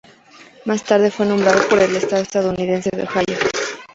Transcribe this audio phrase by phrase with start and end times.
[0.65, 3.37] Más tarde fue nombrado por el estado estadounidense de Ohio.